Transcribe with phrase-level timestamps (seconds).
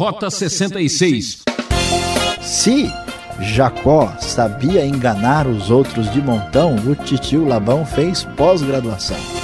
[0.00, 1.42] Rota 66.
[2.40, 2.90] Se
[3.38, 9.39] Jacó sabia enganar os outros de montão, o titio Labão fez pós-graduação.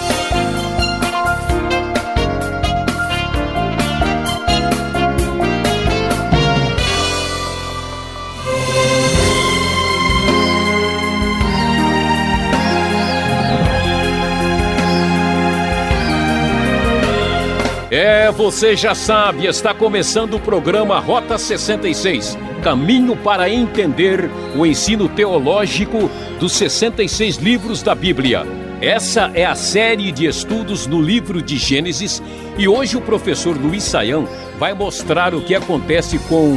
[18.26, 25.08] É, você já sabe, está começando o programa Rota 66 Caminho para entender o ensino
[25.08, 28.44] teológico dos 66 livros da Bíblia.
[28.80, 32.20] Essa é a série de estudos no livro de Gênesis
[32.58, 36.50] e hoje o professor Luiz Saião vai mostrar o que acontece com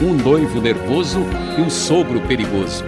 [0.00, 1.20] um noivo nervoso
[1.58, 2.82] e um sogro perigoso.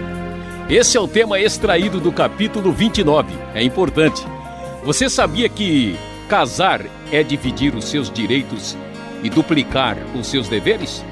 [0.67, 3.31] Esse é o tema extraído do capítulo 29.
[3.53, 4.25] É importante.
[4.83, 5.95] Você sabia que
[6.27, 8.77] Casar é dividir os seus direitos
[9.21, 11.03] e duplicar os seus deveres?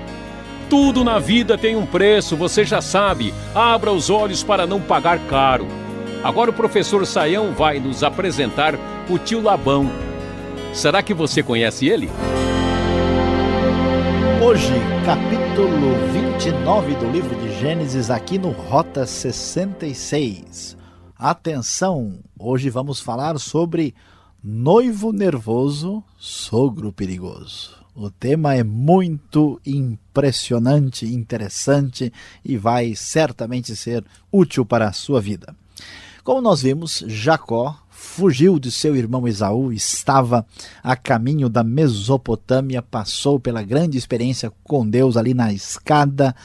[0.69, 3.33] Tudo na vida tem um preço, você já sabe.
[3.53, 5.67] Abra os olhos para não pagar caro.
[6.23, 8.75] Agora o professor Saião vai nos apresentar
[9.09, 9.91] o tio Labão.
[10.73, 12.09] Será que você conhece ele?
[14.41, 14.73] Hoje,
[15.05, 20.77] capítulo 29 do livro de Gênesis, aqui no Rota 66.
[21.17, 22.19] Atenção!
[22.39, 23.93] Hoje vamos falar sobre
[24.43, 27.75] Noivo nervoso, sogro perigoso.
[27.95, 32.11] O tema é muito impressionante, interessante
[32.43, 35.55] e vai certamente ser útil para a sua vida.
[36.23, 40.43] Como nós vimos, Jacó fugiu de seu irmão Esaú, estava
[40.81, 46.35] a caminho da Mesopotâmia, passou pela grande experiência com Deus ali na escada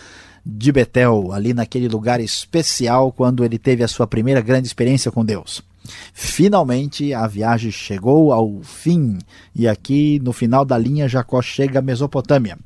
[0.45, 5.25] de Betel, ali naquele lugar especial quando ele teve a sua primeira grande experiência com
[5.25, 5.65] Deus.
[6.13, 9.19] Finalmente a viagem chegou ao fim
[9.55, 12.59] e aqui no final da linha Jacó chega à Mesopotâmia.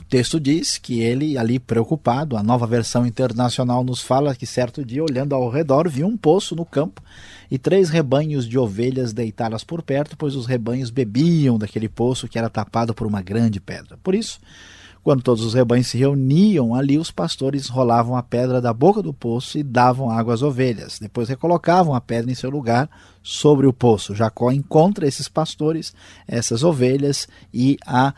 [0.00, 4.84] O texto diz que ele, ali preocupado, a nova versão internacional nos fala que certo
[4.84, 7.02] dia, olhando ao redor, viu um poço no campo
[7.50, 12.38] e três rebanhos de ovelhas deitadas por perto, pois os rebanhos bebiam daquele poço que
[12.38, 13.98] era tapado por uma grande pedra.
[14.02, 14.40] Por isso,
[15.02, 19.14] quando todos os rebanhos se reuniam ali, os pastores rolavam a pedra da boca do
[19.14, 20.98] poço e davam água às ovelhas.
[20.98, 22.88] Depois recolocavam a pedra em seu lugar
[23.22, 24.14] sobre o poço.
[24.14, 25.94] Jacó encontra esses pastores,
[26.28, 28.12] essas ovelhas e a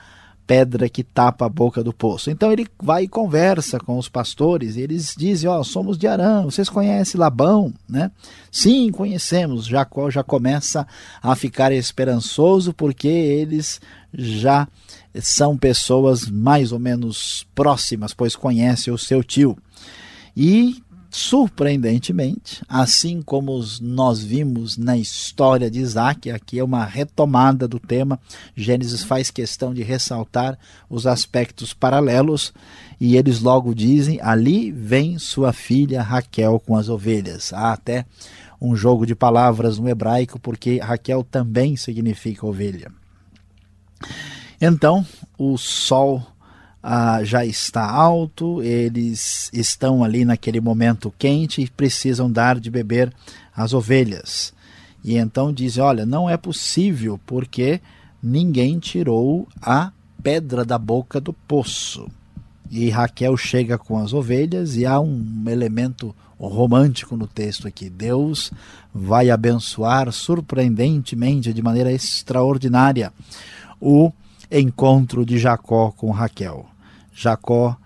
[0.46, 2.30] pedra que tapa a boca do poço.
[2.30, 6.06] Então ele vai e conversa com os pastores e eles dizem: Ó, oh, somos de
[6.06, 8.10] Arã, vocês conhecem Labão, né?
[8.50, 9.66] Sim, conhecemos.
[9.66, 10.86] Jacó já começa
[11.22, 13.80] a ficar esperançoso porque eles
[14.12, 14.68] já
[15.20, 19.56] são pessoas mais ou menos próximas, pois conhecem o seu tio.
[20.36, 27.78] E, surpreendentemente, assim como nós vimos na história de Isaac, aqui é uma retomada do
[27.78, 28.18] tema,
[28.56, 30.58] Gênesis faz questão de ressaltar
[30.88, 32.52] os aspectos paralelos,
[32.98, 37.52] e eles logo dizem: ali vem sua filha Raquel com as ovelhas.
[37.52, 38.06] Há até
[38.58, 42.90] um jogo de palavras no hebraico, porque Raquel também significa ovelha.
[44.64, 45.04] Então,
[45.36, 46.24] o sol
[46.80, 53.12] ah, já está alto, eles estão ali naquele momento quente e precisam dar de beber
[53.56, 54.54] às ovelhas.
[55.02, 57.80] E então dizem: olha, não é possível porque
[58.22, 59.90] ninguém tirou a
[60.22, 62.08] pedra da boca do poço.
[62.70, 67.90] E Raquel chega com as ovelhas e há um elemento romântico no texto aqui.
[67.90, 68.52] Deus
[68.94, 73.12] vai abençoar surpreendentemente, de maneira extraordinária,
[73.80, 74.12] o
[74.60, 76.66] encontro de Jacó com Raquel.
[77.12, 77.76] Jacó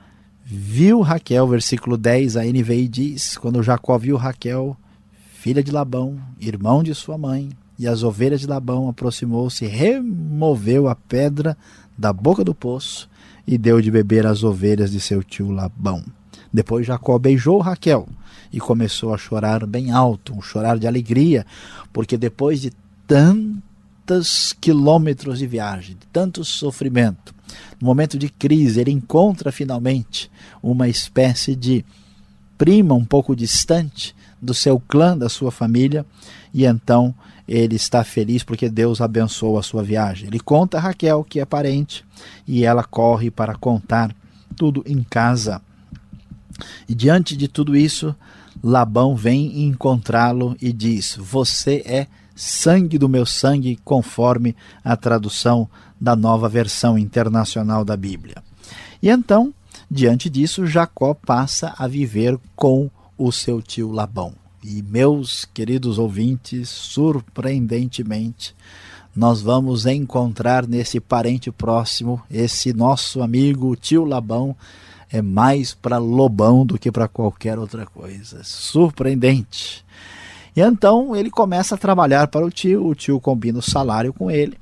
[0.44, 4.76] viu Raquel, versículo 10, a NVI diz: quando Jacó viu Raquel,
[5.34, 10.94] filha de Labão, irmão de sua mãe, e as ovelhas de Labão, aproximou-se, removeu a
[10.94, 11.56] pedra
[11.96, 13.08] da boca do poço
[13.46, 16.02] e deu de beber às ovelhas de seu tio Labão.
[16.52, 18.08] Depois Jacó beijou Raquel
[18.52, 21.44] e começou a chorar bem alto, um chorar de alegria,
[21.92, 22.72] porque depois de
[23.06, 23.62] tanto
[24.06, 27.34] tantos quilômetros de viagem, de tanto sofrimento,
[27.80, 30.30] no momento de crise, ele encontra finalmente
[30.62, 31.84] uma espécie de
[32.56, 36.06] prima um pouco distante do seu clã, da sua família,
[36.54, 37.14] e então
[37.46, 40.28] ele está feliz porque Deus abençoou a sua viagem.
[40.28, 42.04] Ele conta a Raquel, que é parente,
[42.46, 44.14] e ela corre para contar
[44.56, 45.60] tudo em casa.
[46.88, 48.14] E diante de tudo isso,
[48.62, 54.54] Labão vem encontrá-lo e diz: Você é sangue do meu sangue, conforme
[54.84, 55.68] a tradução
[56.00, 58.36] da nova versão internacional da Bíblia.
[59.02, 59.52] E então,
[59.90, 64.34] diante disso, Jacó passa a viver com o seu tio Labão.
[64.62, 68.54] E meus queridos ouvintes, surpreendentemente,
[69.14, 74.54] nós vamos encontrar nesse parente próximo, esse nosso amigo tio Labão,
[75.10, 78.42] é mais para lobão do que para qualquer outra coisa.
[78.44, 79.84] Surpreendente.
[80.56, 84.30] E então ele começa a trabalhar para o tio, o tio combina o salário com
[84.30, 84.56] ele.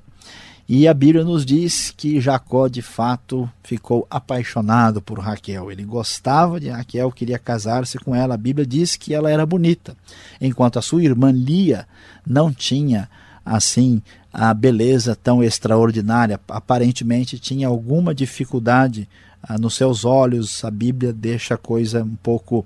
[0.69, 5.71] E a Bíblia nos diz que Jacó de fato ficou apaixonado por Raquel.
[5.71, 8.35] Ele gostava de Raquel, queria casar-se com ela.
[8.35, 9.95] A Bíblia diz que ela era bonita,
[10.41, 11.87] enquanto a sua irmã Lia
[12.27, 13.09] não tinha
[13.45, 14.03] assim
[14.33, 16.41] a beleza tão extraordinária.
[16.49, 19.07] Aparentemente tinha alguma dificuldade
[19.43, 20.65] ah, nos seus olhos.
[20.65, 22.65] A Bíblia deixa a coisa um pouco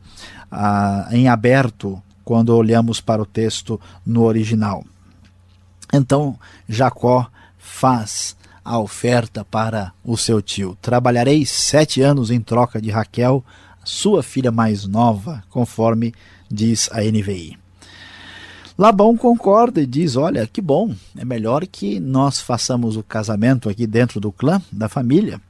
[0.51, 4.85] ah, em aberto quando olhamos para o texto no original.
[5.91, 6.39] Então
[6.69, 7.27] Jacó
[7.57, 10.77] faz a oferta para o seu tio.
[10.83, 13.43] Trabalharei sete anos em troca de Raquel,
[13.83, 16.13] sua filha mais nova, conforme
[16.51, 17.57] diz a NVI.
[18.77, 23.87] Labão concorda e diz: Olha, que bom, é melhor que nós façamos o casamento aqui
[23.87, 25.41] dentro do clã, da família.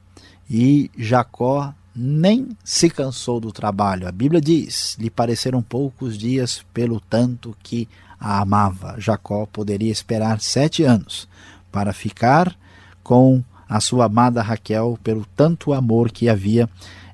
[0.49, 4.07] E Jacó nem se cansou do trabalho.
[4.07, 7.89] A Bíblia diz: lhe pareceram poucos dias pelo tanto que
[8.21, 8.95] a amava.
[8.99, 11.29] Jacó poderia esperar sete anos
[11.73, 12.57] para ficar
[13.03, 16.69] com a sua amada Raquel pelo tanto amor que havia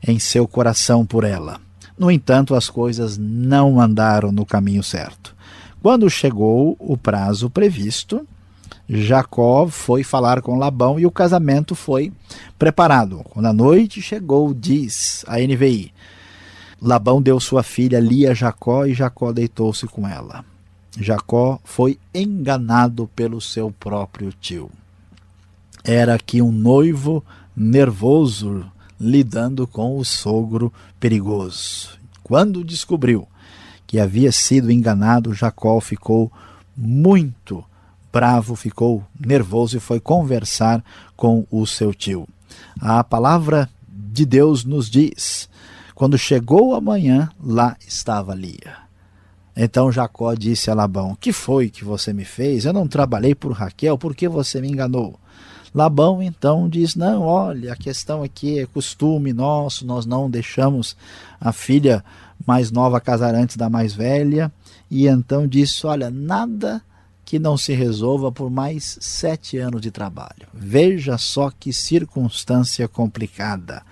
[0.07, 1.59] em seu coração por ela.
[1.99, 5.35] No entanto, as coisas não andaram no caminho certo.
[5.83, 8.27] Quando chegou o prazo previsto,
[8.89, 12.13] Jacó foi falar com Labão e o casamento foi
[12.59, 13.23] preparado.
[13.25, 15.93] Quando a noite chegou, diz a NVI,
[16.81, 20.45] Labão deu sua filha Lia a Jacó e Jacó deitou-se com ela.
[20.99, 24.71] Jacó foi enganado pelo seu próprio tio.
[25.83, 27.25] Era aqui um noivo
[27.57, 28.65] nervoso
[29.01, 31.99] lidando com o sogro perigoso.
[32.23, 33.27] Quando descobriu
[33.87, 36.31] que havia sido enganado, Jacó ficou
[36.77, 37.65] muito
[38.15, 40.85] bravo, ficou nervoso e foi conversar
[41.17, 42.29] com o seu tio.
[42.81, 45.49] A palavra de Deus nos diz:
[45.97, 48.85] quando chegou a manhã, lá estava Lia.
[49.57, 52.65] Então Jacó disse a Labão: Que foi que você me fez?
[52.65, 55.19] Eu não trabalhei por Raquel, por que você me enganou?
[55.75, 60.97] Labão então diz: Não, olha, a questão aqui é costume nosso, nós não deixamos
[61.41, 62.05] a filha
[62.47, 64.53] mais nova casar antes da mais velha.
[64.89, 66.81] E então disse: Olha, nada
[67.25, 70.47] que não se resolva por mais sete anos de trabalho.
[70.53, 73.83] Veja só que circunstância complicada.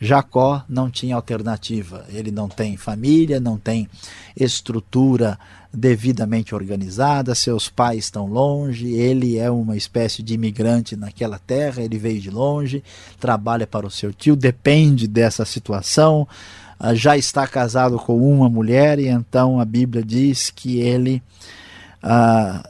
[0.00, 2.06] Jacó não tinha alternativa.
[2.08, 3.88] Ele não tem família, não tem
[4.36, 5.38] estrutura
[5.72, 11.98] devidamente organizada, seus pais estão longe, ele é uma espécie de imigrante naquela terra, ele
[11.98, 12.82] veio de longe,
[13.20, 16.26] trabalha para o seu tio, depende dessa situação,
[16.80, 21.22] ah, já está casado com uma mulher e então a Bíblia diz que ele
[22.02, 22.66] ah,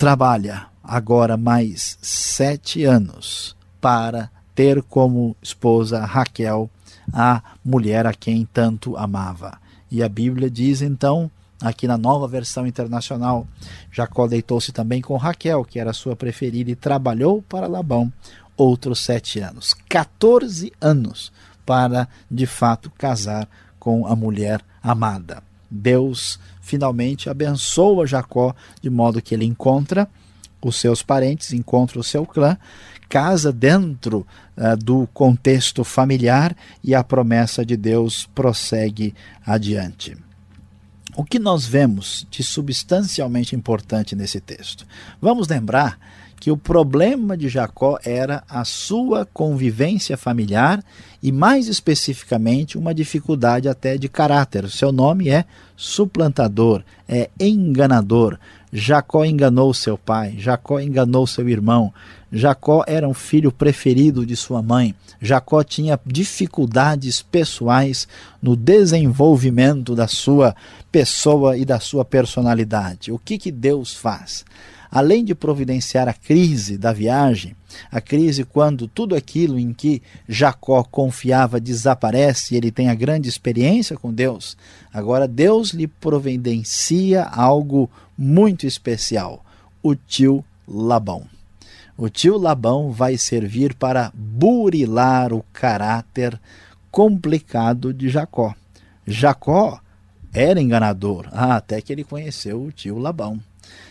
[0.00, 6.70] trabalha agora mais sete anos para ter como esposa Raquel,
[7.12, 9.58] a mulher a quem tanto amava.
[9.90, 11.30] E a Bíblia diz então,
[11.60, 13.46] aqui na nova versão internacional,
[13.92, 18.10] Jacó deitou-se também com Raquel, que era sua preferida, e trabalhou para Labão
[18.56, 19.74] outros sete anos.
[19.86, 21.30] 14 anos
[21.66, 23.46] para, de fato, casar
[23.78, 25.49] com a mulher amada.
[25.70, 30.08] Deus finalmente abençoa Jacó de modo que ele encontra
[30.62, 32.58] os seus parentes, encontra o seu clã,
[33.08, 34.26] casa dentro
[34.56, 40.16] uh, do contexto familiar e a promessa de Deus prossegue adiante.
[41.16, 44.86] O que nós vemos de substancialmente importante nesse texto?
[45.20, 45.98] Vamos lembrar
[46.40, 50.82] que o problema de Jacó era a sua convivência familiar
[51.22, 54.70] e, mais especificamente, uma dificuldade até de caráter.
[54.70, 55.44] Seu nome é
[55.76, 58.38] suplantador, é enganador.
[58.72, 61.92] Jacó enganou seu pai, Jacó enganou seu irmão.
[62.32, 64.94] Jacó era um filho preferido de sua mãe.
[65.20, 68.08] Jacó tinha dificuldades pessoais
[68.40, 70.54] no desenvolvimento da sua
[70.90, 73.12] pessoa e da sua personalidade.
[73.12, 74.44] O que, que Deus faz?
[74.90, 77.54] Além de providenciar a crise da viagem,
[77.90, 83.28] a crise quando tudo aquilo em que Jacó confiava desaparece e ele tem a grande
[83.28, 84.56] experiência com Deus,
[84.92, 89.44] agora Deus lhe providencia algo muito especial:
[89.82, 91.26] o tio Labão.
[91.96, 96.40] O tio Labão vai servir para burilar o caráter
[96.90, 98.54] complicado de Jacó.
[99.06, 99.80] Jacó
[100.32, 103.40] era enganador, ah, até que ele conheceu o tio Labão.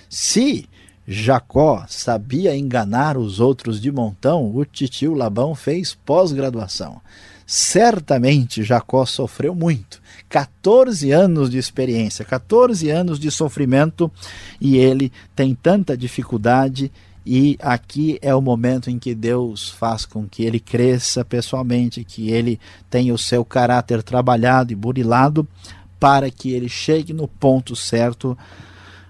[0.09, 0.68] Se
[1.11, 7.01] Jacó sabia enganar os outros de montão, o titio Labão fez pós-graduação.
[7.47, 9.99] Certamente Jacó sofreu muito.
[10.29, 14.11] 14 anos de experiência, 14 anos de sofrimento,
[14.61, 16.91] e ele tem tanta dificuldade
[17.25, 22.29] E aqui é o momento em que Deus faz com que ele cresça pessoalmente, que
[22.29, 25.47] ele tenha o seu caráter trabalhado e burilado,
[25.99, 28.37] para que ele chegue no ponto certo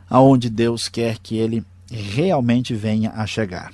[0.09, 3.73] aonde Deus quer que ele realmente venha a chegar.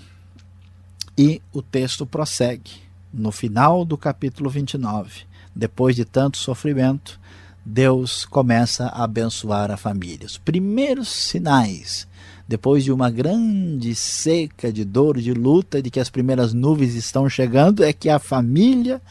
[1.17, 2.71] E o texto prossegue.
[3.13, 5.21] No final do capítulo 29,
[5.55, 7.19] depois de tanto sofrimento,
[7.65, 10.27] Deus começa a abençoar a família.
[10.27, 12.07] Os primeiros sinais,
[12.47, 17.29] depois de uma grande seca de dor, de luta, de que as primeiras nuvens estão
[17.29, 19.01] chegando, é que a família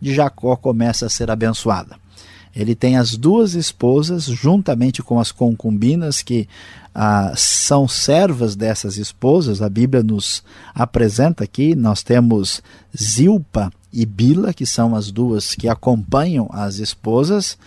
[0.00, 2.01] de Jacó começa a ser abençoada.
[2.54, 6.48] Ele tem as duas esposas, juntamente com as concubinas, que
[6.94, 9.62] ah, são servas dessas esposas.
[9.62, 10.42] A Bíblia nos
[10.74, 12.62] apresenta aqui, nós temos
[12.96, 17.58] Zilpa e Bila, que são as duas que acompanham as esposas,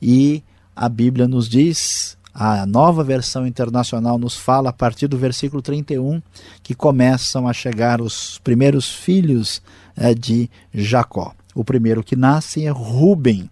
[0.00, 0.42] e
[0.74, 6.22] a Bíblia nos diz, a nova versão internacional nos fala a partir do versículo 31
[6.62, 9.60] que começam a chegar os primeiros filhos
[9.96, 11.34] eh, de Jacó.
[11.54, 13.50] O primeiro que nasce é Ruben,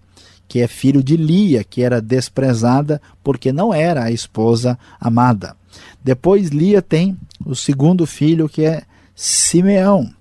[0.51, 5.57] que é filho de Lia, que era desprezada porque não era a esposa amada.
[6.03, 7.17] Depois Lia tem
[7.47, 8.83] o segundo filho, que é
[9.15, 10.13] Simeão.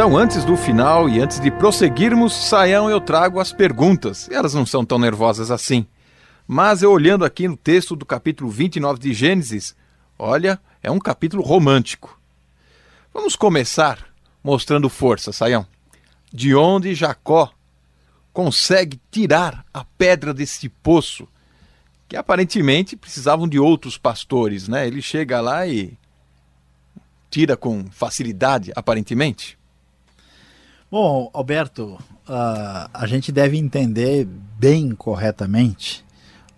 [0.03, 4.29] Então, antes do final e antes de prosseguirmos, Saião, eu trago as perguntas.
[4.33, 5.87] Elas não são tão nervosas assim.
[6.45, 9.77] Mas eu olhando aqui no texto do capítulo 29 de Gênesis,
[10.19, 12.21] olha, é um capítulo romântico.
[13.15, 14.05] Vamos começar
[14.43, 15.65] mostrando força, Saião.
[16.33, 17.53] De onde Jacó
[18.33, 21.29] consegue tirar a pedra desse poço,
[22.09, 24.85] que aparentemente precisavam de outros pastores, né?
[24.85, 25.97] Ele chega lá e
[27.31, 29.62] tira com facilidade, aparentemente.
[30.93, 36.05] Bom, Alberto, uh, a gente deve entender bem corretamente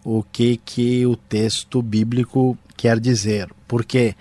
[0.03, 4.17] o que, que o texto bíblico quer dizer, porque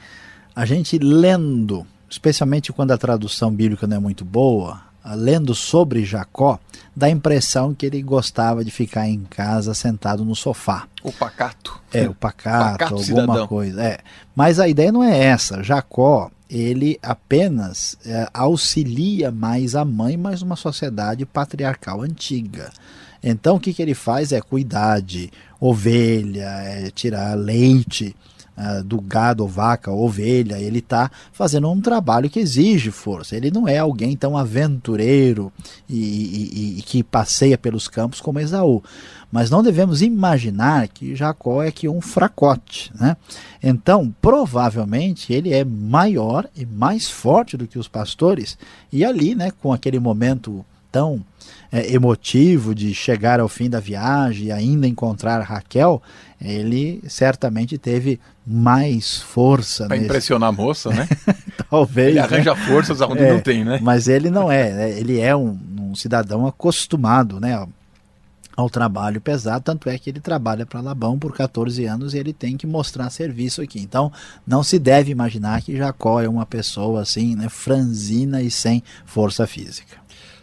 [0.56, 4.82] a gente lendo, especialmente quando a tradução bíblica não é muito boa,
[5.16, 6.60] lendo sobre Jacó,
[6.96, 10.88] dá a impressão que ele gostava de ficar em casa sentado no sofá.
[11.02, 11.82] O pacato.
[11.92, 13.48] É, o pacato, pacato alguma cidadão.
[13.48, 13.84] coisa.
[13.84, 13.98] É.
[14.36, 15.64] Mas a ideia não é essa.
[15.64, 22.72] Jacó, ele apenas é, auxilia mais a mãe, mas numa sociedade patriarcal antiga.
[23.24, 28.16] Então o que, que ele faz é cuidar de ovelha, é tirar leite
[28.58, 30.60] uh, do gado, vaca, ovelha.
[30.60, 33.36] Ele está fazendo um trabalho que exige força.
[33.36, 35.52] Ele não é alguém tão aventureiro
[35.90, 38.84] e, e, e que passeia pelos campos como Esaú.
[39.34, 42.92] Mas não devemos imaginar que Jacó é que um fracote.
[42.94, 43.18] Né?
[43.64, 48.56] Então, provavelmente, ele é maior e mais forte do que os pastores.
[48.92, 51.26] E ali, né, com aquele momento tão
[51.72, 56.00] é, emotivo de chegar ao fim da viagem e ainda encontrar Raquel,
[56.40, 59.88] ele certamente teve mais força.
[59.88, 60.10] Para nesse...
[60.10, 61.10] impressionar a moça, né?
[61.72, 62.10] Talvez.
[62.10, 62.68] Ele arranja né?
[62.68, 63.80] forças onde é, não tem, né?
[63.82, 64.92] Mas ele não é, né?
[64.92, 67.66] ele é um, um cidadão acostumado, né?
[68.56, 72.34] Ao trabalho pesado, tanto é que ele trabalha para Labão por 14 anos e ele
[72.34, 73.80] tem que mostrar serviço aqui.
[73.80, 74.12] Então,
[74.46, 79.48] não se deve imaginar que Jacó é uma pessoa assim, né, franzina e sem força
[79.48, 79.98] física.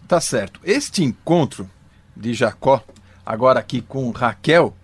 [0.08, 0.60] Tá certo.
[0.64, 1.70] Este encontro
[2.16, 2.82] de Jacó,
[3.24, 4.74] agora aqui com Raquel,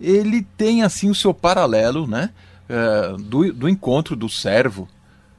[0.00, 2.30] ele tem assim o seu paralelo, né,
[2.70, 4.88] uh, do, do encontro do servo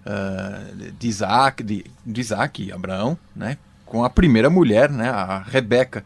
[0.06, 6.04] uh, de Isaac, de, de Isaac, Abraão, né, com a primeira mulher, né, a Rebeca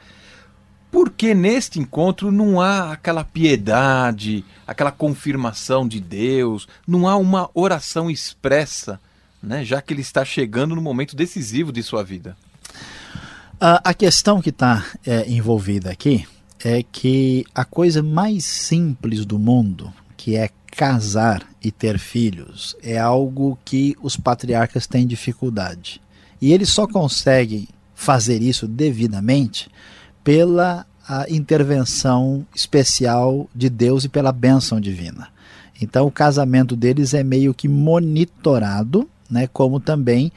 [0.94, 8.12] porque neste encontro não há aquela piedade, aquela confirmação de Deus, não há uma oração
[8.12, 9.02] expressa,
[9.42, 12.38] né, já que ele está chegando no momento decisivo de sua vida.
[13.60, 16.28] A, a questão que está é, envolvida aqui
[16.64, 23.00] é que a coisa mais simples do mundo, que é casar e ter filhos, é
[23.00, 26.00] algo que os patriarcas têm dificuldade.
[26.40, 29.72] E eles só conseguem fazer isso devidamente
[30.24, 30.86] pela
[31.30, 35.28] intervenção especial de Deus e pela bênção divina.
[35.82, 40.32] Então o casamento deles é meio que monitorado, né, como também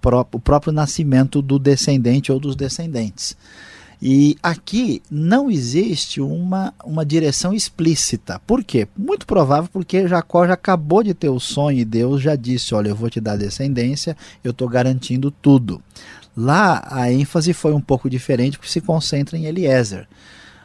[0.00, 3.36] pró o próprio nascimento do descendente ou dos descendentes.
[4.04, 8.40] E aqui não existe uma, uma direção explícita.
[8.44, 8.88] Por quê?
[8.98, 12.88] Muito provável porque Jacó já acabou de ter o sonho e Deus já disse: Olha,
[12.88, 15.80] eu vou te dar descendência, eu estou garantindo tudo.
[16.36, 20.08] Lá a ênfase foi um pouco diferente porque se concentra em Eliezer,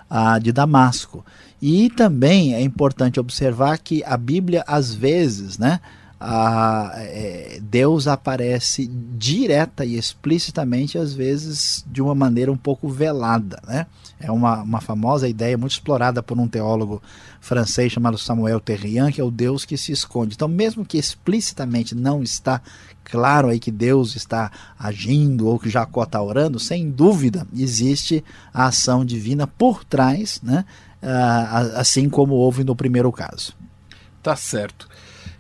[0.10, 1.26] a de Damasco.
[1.62, 5.80] E também é importante observar que a Bíblia, às vezes, né,
[6.20, 13.62] a, é, Deus aparece direta e explicitamente, às vezes de uma maneira um pouco velada.
[13.68, 13.86] Né?
[14.20, 17.02] É uma, uma famosa ideia muito explorada por um teólogo
[17.40, 20.34] francês chamado Samuel Terrian, que é o Deus que se esconde.
[20.34, 22.62] Então, mesmo que explicitamente não está
[23.10, 28.68] claro aí que Deus está agindo ou que Jacó está orando, sem dúvida existe a
[28.68, 30.66] ação divina por trás, né?
[31.02, 33.56] Ah, assim como houve no primeiro caso.
[34.22, 34.90] Tá certo.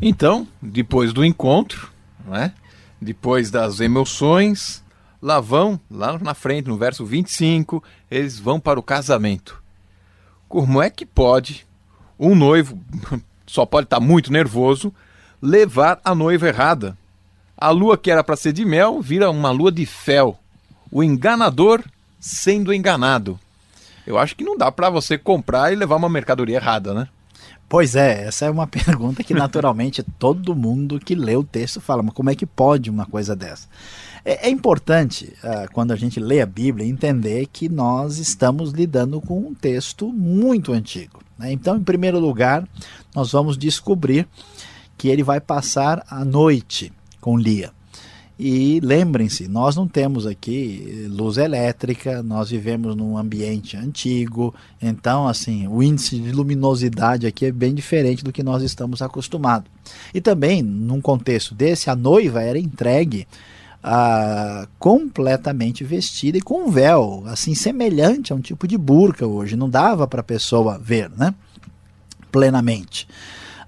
[0.02, 1.92] Então, depois do encontro,
[2.26, 2.54] né?
[3.02, 4.84] depois das emoções,
[5.22, 9.62] lá vão, lá na frente, no verso 25, eles vão para o casamento.
[10.48, 11.68] Como é que pode
[12.20, 12.80] um noivo,
[13.46, 14.94] só pode estar muito nervoso,
[15.42, 16.98] levar a noiva errada?
[17.58, 20.38] A lua que era para ser de mel vira uma lua de fel.
[20.92, 21.84] O enganador
[22.20, 23.40] sendo enganado.
[24.06, 27.08] Eu acho que não dá para você comprar e levar uma mercadoria errada, né?
[27.68, 32.04] Pois é, essa é uma pergunta que naturalmente todo mundo que lê o texto fala,
[32.04, 33.68] mas como é que pode uma coisa dessa?
[34.24, 39.20] É, é importante, uh, quando a gente lê a Bíblia, entender que nós estamos lidando
[39.20, 41.22] com um texto muito antigo.
[41.38, 41.52] Né?
[41.52, 42.68] Então, em primeiro lugar,
[43.16, 44.28] nós vamos descobrir
[44.98, 46.94] que ele vai passar a noite
[47.28, 47.72] com Lia.
[48.40, 55.68] E lembrem-se, nós não temos aqui luz elétrica, nós vivemos num ambiente antigo, então assim,
[55.68, 59.70] o índice de luminosidade aqui é bem diferente do que nós estamos acostumados.
[60.14, 63.28] E também, num contexto desse, a noiva era entregue
[63.84, 69.58] ah, completamente vestida e com um véu, assim, semelhante a um tipo de burca hoje,
[69.58, 71.36] não dava para a pessoa ver, né?
[72.32, 73.06] Plenamente.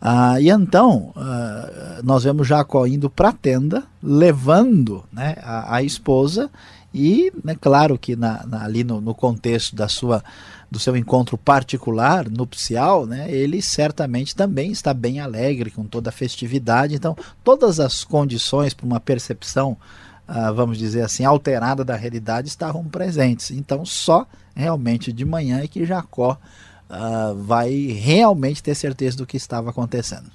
[0.01, 5.83] Ah, e então, ah, nós vemos Jacó indo para a tenda, levando né, a, a
[5.83, 6.49] esposa,
[6.93, 10.23] e, né, claro que na, na, ali no, no, contexto da sua,
[10.71, 16.13] do seu encontro particular, nupcial, né, ele certamente também está bem alegre com toda a
[16.13, 16.95] festividade.
[16.95, 19.77] Então, todas as condições para uma percepção,
[20.27, 23.51] ah, vamos dizer assim, alterada da realidade estavam presentes.
[23.51, 26.37] Então, só realmente de manhã é que Jacó
[26.89, 30.31] uh, vai realmente ter certeza do que estava acontecendo.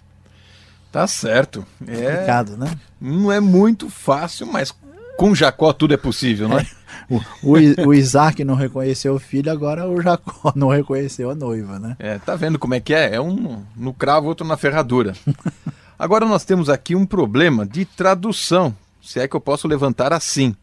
[0.93, 1.67] Tá certo.
[1.87, 2.79] É complicado, né?
[3.01, 4.73] Não é muito fácil, mas
[5.17, 6.67] com Jacó tudo é possível, não é?
[7.11, 11.79] o, o, o, Isaac não reconheceu o filho, agora o Jacó não reconheceu a noiva,
[11.79, 11.97] né?
[11.99, 13.17] É, tá vendo como é que é?
[13.17, 15.15] É um no cravo, outro na ferradura.
[15.99, 20.55] agora nós temos aqui um problema de tradução, se é que eu posso levantar assim.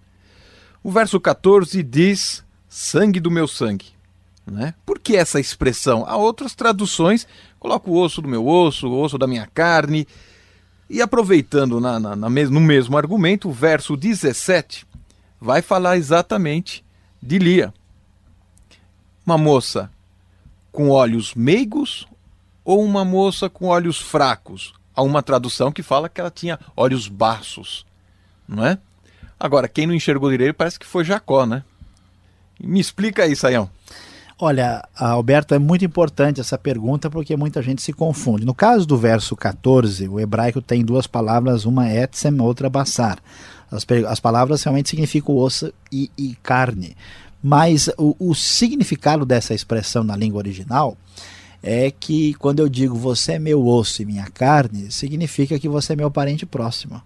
[0.84, 3.88] O verso 14 diz: sangue do meu sangue.
[4.52, 4.74] Né?
[4.86, 6.04] Por que essa expressão?
[6.06, 7.26] Há outras traduções,
[7.58, 10.06] coloca o osso do meu osso, o osso da minha carne.
[10.90, 14.86] E aproveitando na, na, na no mesmo argumento, o verso 17
[15.40, 16.84] vai falar exatamente
[17.24, 17.74] de Lia.
[19.26, 19.90] Uma moça
[20.70, 22.06] com olhos meigos
[22.66, 24.74] ou uma moça com olhos fracos?
[24.94, 27.86] Há uma tradução que fala que ela tinha olhos baços,
[28.46, 28.78] não é?
[29.40, 31.64] Agora, quem não enxergou direito parece que foi Jacó, né?
[32.60, 33.70] Me explica aí, Saião.
[34.44, 38.44] Olha, Alberto, é muito importante essa pergunta porque muita gente se confunde.
[38.44, 43.20] No caso do verso 14, o hebraico tem duas palavras, uma etzem, outra basar.
[43.70, 46.98] As, as palavras realmente significam osso e, e carne.
[47.42, 50.98] Mas o, o significado dessa expressão na língua original
[51.62, 55.94] é que quando eu digo você é meu osso e minha carne, significa que você
[55.94, 57.00] é meu parente próximo.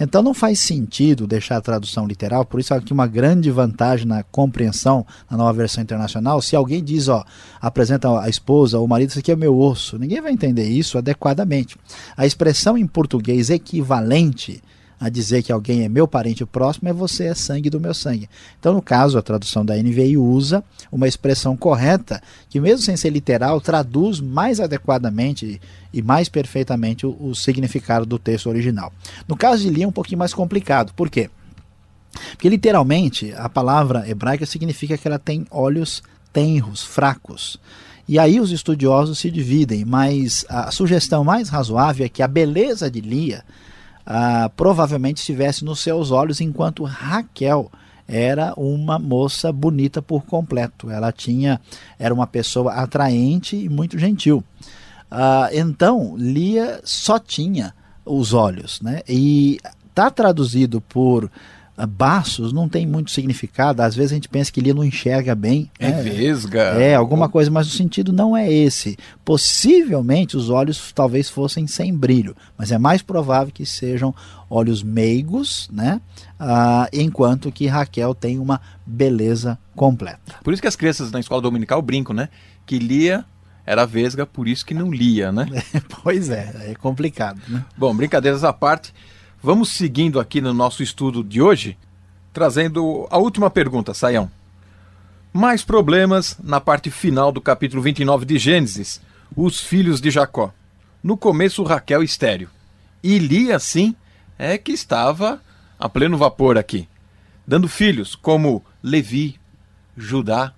[0.00, 4.22] Então não faz sentido deixar a tradução literal, por isso aqui uma grande vantagem na
[4.22, 6.40] compreensão na nova versão internacional.
[6.40, 7.24] Se alguém diz, ó,
[7.60, 10.98] apresenta a esposa ou o marido, isso aqui é meu osso, ninguém vai entender isso
[10.98, 11.76] adequadamente.
[12.16, 14.62] A expressão em português equivalente
[15.00, 18.28] a dizer que alguém é meu parente próximo é você é sangue do meu sangue.
[18.58, 23.10] Então, no caso, a tradução da NVI usa uma expressão correta que, mesmo sem ser
[23.10, 25.60] literal, traduz mais adequadamente
[25.92, 28.92] e mais perfeitamente o, o significado do texto original.
[29.26, 30.92] No caso de Lia é um pouquinho mais complicado.
[30.94, 31.30] Por quê?
[32.32, 37.58] Porque literalmente a palavra hebraica significa que ela tem olhos tenros, fracos.
[38.08, 42.90] E aí os estudiosos se dividem, mas a sugestão mais razoável é que a beleza
[42.90, 43.44] de Lia
[44.10, 47.70] ah, provavelmente estivesse nos seus olhos, enquanto Raquel
[48.08, 50.90] era uma moça bonita por completo.
[50.90, 51.60] Ela tinha,
[51.98, 54.42] era uma pessoa atraente e muito gentil.
[55.10, 59.02] Ah, então, Lia só tinha os olhos, né?
[59.06, 59.58] E
[59.90, 61.30] está traduzido por
[61.86, 63.82] baços não tem muito significado.
[63.82, 65.70] Às vezes a gente pensa que ele não enxerga bem.
[65.78, 66.02] É né?
[66.02, 66.60] vesga.
[66.80, 68.96] É, alguma coisa, mas o sentido não é esse.
[69.24, 74.14] Possivelmente os olhos talvez fossem sem brilho, mas é mais provável que sejam
[74.50, 76.00] olhos meigos, né?
[76.38, 80.36] Ah, enquanto que Raquel tem uma beleza completa.
[80.42, 82.28] Por isso que as crianças na escola dominical brincam, né?
[82.66, 83.24] Que lia
[83.68, 85.46] era vesga, por isso que não lia, né?
[86.02, 87.38] pois é, é complicado.
[87.46, 87.62] Né?
[87.76, 88.94] Bom, brincadeiras à parte.
[89.40, 91.78] Vamos seguindo aqui no nosso estudo de hoje,
[92.32, 94.28] trazendo a última pergunta, Saião.
[95.32, 99.00] Mais problemas na parte final do capítulo 29 de Gênesis,
[99.36, 100.52] os filhos de Jacó.
[101.00, 102.50] No começo, Raquel estéreo.
[103.00, 103.94] E Lia, sim,
[104.36, 105.40] é que estava
[105.78, 106.88] a pleno vapor aqui,
[107.46, 109.38] dando filhos como Levi,
[109.96, 110.52] Judá,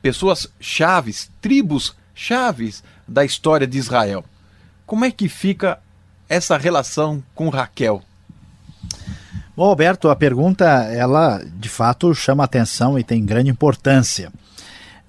[0.00, 4.24] pessoas chaves, tribos chaves da história de Israel.
[4.86, 5.78] Como é que fica
[6.32, 8.02] essa relação com Raquel?
[9.54, 14.32] Bom, Alberto, a pergunta ela de fato chama atenção e tem grande importância.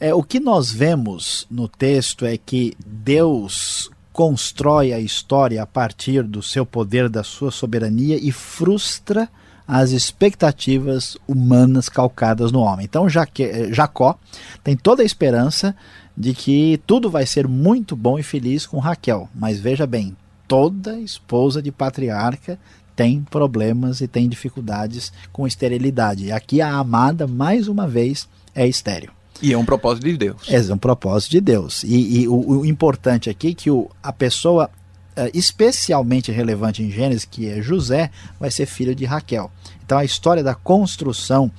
[0.02, 6.24] É, o que nós vemos no texto é que Deus constrói a história a partir
[6.24, 9.30] do seu poder, da sua soberania e frustra
[9.66, 12.84] as expectativas humanas calcadas no homem.
[12.84, 14.20] Então Jacó
[14.62, 15.74] tem toda a esperança
[16.18, 19.30] de que tudo vai ser muito bom e feliz com Raquel.
[19.34, 20.16] Mas veja bem,
[20.48, 22.60] toda esposa de patriarca
[22.96, 26.26] tem problemas e tem dificuldades com esterilidade.
[26.26, 29.12] E aqui a amada, mais uma vez, é estéreo.
[29.42, 30.42] E é um propósito de Deus.
[30.48, 31.84] É um propósito de Deus.
[31.84, 34.70] E, e o, o, importante aqui é que o, a pessoa
[35.16, 39.52] é, especialmente relevante em Gênesis, que é José, vai ser filho de Raquel.
[39.86, 41.52] Então a história da construção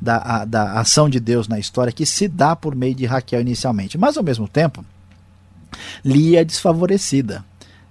[0.00, 3.40] da, a, da ação de Deus na história que se dá por meio de Raquel
[3.40, 3.98] inicialmente.
[3.98, 4.84] Mas ao mesmo tempo,
[6.04, 7.44] Lia é desfavorecida.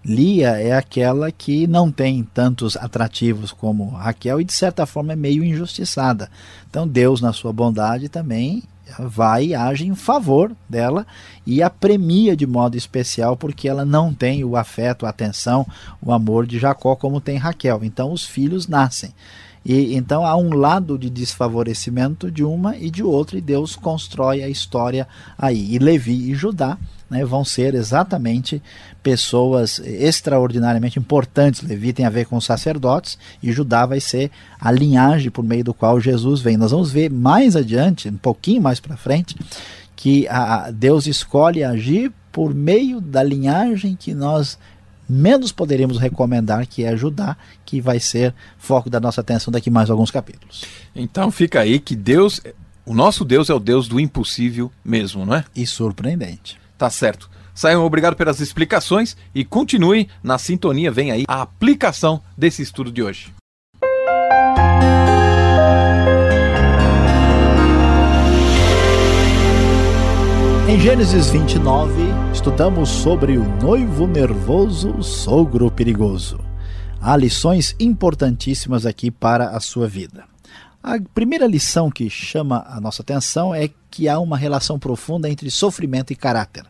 [0.03, 5.15] Lia é aquela que não tem tantos atrativos como Raquel e de certa forma é
[5.15, 6.29] meio injustiçada.
[6.69, 8.63] Então Deus, na sua bondade, também
[8.99, 11.05] vai e age em favor dela
[11.45, 15.65] e a premia de modo especial porque ela não tem o afeto, a atenção,
[16.01, 17.81] o amor de Jacó como tem Raquel.
[17.83, 19.13] Então os filhos nascem.
[19.63, 24.41] E então há um lado de desfavorecimento de uma e de outra e Deus constrói
[24.41, 25.75] a história aí.
[25.75, 26.77] E Levi e Judá
[27.11, 28.63] né, vão ser exatamente
[29.03, 31.61] pessoas extraordinariamente importantes.
[31.61, 35.65] Levi tem a ver com os sacerdotes e Judá vai ser a linhagem por meio
[35.65, 36.55] do qual Jesus vem.
[36.55, 39.35] Nós vamos ver mais adiante, um pouquinho mais para frente,
[39.93, 44.57] que a Deus escolhe agir por meio da linhagem que nós
[45.09, 49.89] menos poderíamos recomendar, que é Judá, que vai ser foco da nossa atenção daqui mais
[49.89, 50.63] alguns capítulos.
[50.95, 52.39] Então fica aí que Deus,
[52.85, 55.43] o nosso Deus é o Deus do impossível mesmo, não é?
[55.53, 56.60] E surpreendente.
[56.81, 57.29] Tá certo.
[57.53, 60.91] Saiam, obrigado pelas explicações e continue na sintonia.
[60.91, 63.31] Vem aí a aplicação desse estudo de hoje.
[70.67, 72.01] Em Gênesis 29,
[72.33, 76.39] estudamos sobre o noivo nervoso, sogro perigoso.
[76.99, 80.30] Há lições importantíssimas aqui para a sua vida.
[80.83, 85.51] A primeira lição que chama a nossa atenção é que há uma relação profunda entre
[85.51, 86.65] sofrimento e caráter.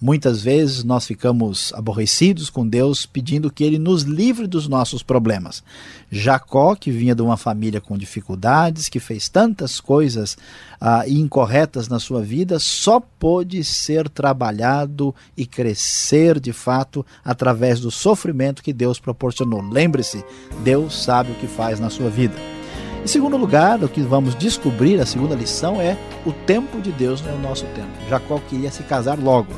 [0.00, 5.62] Muitas vezes nós ficamos aborrecidos com Deus pedindo que Ele nos livre dos nossos problemas.
[6.10, 10.38] Jacó, que vinha de uma família com dificuldades, que fez tantas coisas
[10.80, 17.90] ah, incorretas na sua vida, só pôde ser trabalhado e crescer de fato através do
[17.90, 19.60] sofrimento que Deus proporcionou.
[19.60, 20.24] Lembre-se,
[20.64, 22.59] Deus sabe o que faz na sua vida.
[23.02, 27.22] Em segundo lugar, o que vamos descobrir, a segunda lição é o tempo de Deus
[27.22, 27.88] não é o nosso tempo.
[28.08, 29.48] Jacó queria se casar logo.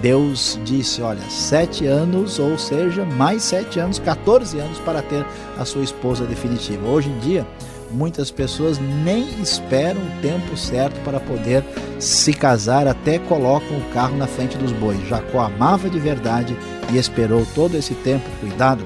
[0.00, 5.26] Deus disse: Olha, sete anos, ou seja, mais sete anos, 14 anos para ter
[5.58, 6.86] a sua esposa definitiva.
[6.86, 7.44] Hoje em dia,
[7.90, 11.64] muitas pessoas nem esperam o tempo certo para poder
[11.98, 15.00] se casar, até colocam o carro na frente dos bois.
[15.08, 16.56] Jacó amava de verdade
[16.92, 18.24] e esperou todo esse tempo.
[18.38, 18.84] Cuidado,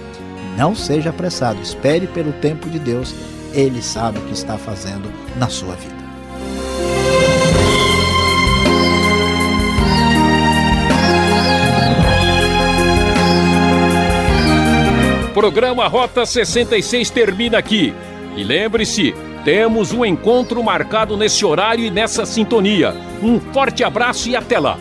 [0.56, 3.14] não seja apressado, espere pelo tempo de Deus,
[3.52, 6.00] ele sabe o que está fazendo na sua vida.
[15.34, 17.94] Programa Rota 66 termina aqui.
[18.36, 22.94] E lembre-se, temos um encontro marcado nesse horário e nessa sintonia.
[23.22, 24.76] Um forte abraço e até lá!